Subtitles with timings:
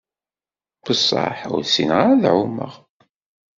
[0.83, 2.73] Besseḥ ur ssineγ ara ad εummeγ.